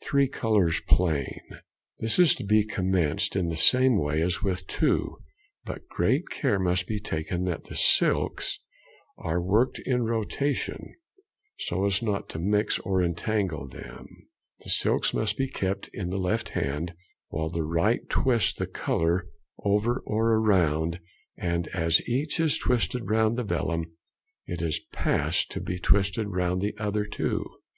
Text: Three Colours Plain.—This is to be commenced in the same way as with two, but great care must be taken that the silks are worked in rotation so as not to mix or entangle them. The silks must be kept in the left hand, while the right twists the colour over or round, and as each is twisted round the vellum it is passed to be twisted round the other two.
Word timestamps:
Three 0.00 0.26
Colours 0.26 0.80
Plain.—This 0.88 2.18
is 2.18 2.34
to 2.36 2.44
be 2.44 2.64
commenced 2.64 3.36
in 3.36 3.50
the 3.50 3.58
same 3.58 3.98
way 3.98 4.22
as 4.22 4.42
with 4.42 4.66
two, 4.66 5.18
but 5.66 5.86
great 5.86 6.30
care 6.30 6.58
must 6.58 6.86
be 6.86 6.98
taken 6.98 7.44
that 7.44 7.64
the 7.64 7.74
silks 7.76 8.60
are 9.18 9.38
worked 9.38 9.78
in 9.84 10.02
rotation 10.04 10.94
so 11.58 11.84
as 11.84 12.00
not 12.00 12.30
to 12.30 12.38
mix 12.38 12.78
or 12.78 13.02
entangle 13.02 13.68
them. 13.68 14.06
The 14.60 14.70
silks 14.70 15.12
must 15.12 15.36
be 15.36 15.46
kept 15.46 15.90
in 15.92 16.08
the 16.08 16.16
left 16.16 16.48
hand, 16.56 16.94
while 17.28 17.50
the 17.50 17.62
right 17.62 18.00
twists 18.08 18.54
the 18.54 18.66
colour 18.66 19.26
over 19.58 20.00
or 20.06 20.40
round, 20.40 21.00
and 21.36 21.68
as 21.74 22.00
each 22.08 22.40
is 22.40 22.56
twisted 22.56 23.10
round 23.10 23.36
the 23.36 23.44
vellum 23.44 23.92
it 24.46 24.62
is 24.62 24.80
passed 24.94 25.50
to 25.50 25.60
be 25.60 25.78
twisted 25.78 26.28
round 26.28 26.62
the 26.62 26.74
other 26.78 27.04
two. 27.04 27.44